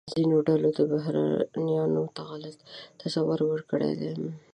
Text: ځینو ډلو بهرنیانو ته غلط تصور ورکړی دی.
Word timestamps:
ځینو 0.13 0.37
ډلو 0.47 0.69
بهرنیانو 0.91 2.03
ته 2.15 2.21
غلط 2.29 2.57
تصور 3.01 3.39
ورکړی 3.47 3.91
دی. 4.01 4.11